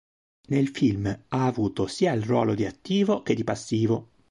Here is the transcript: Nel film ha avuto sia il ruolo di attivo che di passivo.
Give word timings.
Nel 0.47 0.69
film 0.69 1.05
ha 1.05 1.45
avuto 1.45 1.85
sia 1.85 2.11
il 2.13 2.23
ruolo 2.23 2.55
di 2.55 2.65
attivo 2.65 3.21
che 3.21 3.35
di 3.35 3.43
passivo. 3.43 4.13